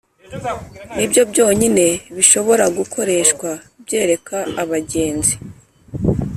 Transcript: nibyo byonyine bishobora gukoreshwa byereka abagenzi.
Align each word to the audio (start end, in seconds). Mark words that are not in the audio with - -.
nibyo 0.95 1.21
byonyine 1.31 1.85
bishobora 2.15 2.65
gukoreshwa 2.77 3.49
byereka 3.83 4.37
abagenzi. 4.61 5.33